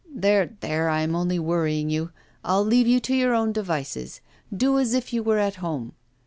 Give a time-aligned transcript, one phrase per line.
[0.11, 2.09] 'There, there, I am only worrying you.
[2.43, 4.19] I will leave you to your own devices.
[4.51, 5.93] Do as if you were at home.